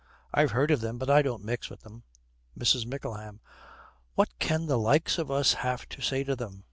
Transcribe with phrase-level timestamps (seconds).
[0.33, 2.01] I've heard of them, but I don't mix with them.'
[2.59, 2.87] MRS.
[2.87, 3.39] MICKLEHAM.
[4.15, 6.59] 'What can the likes of us have to say to them?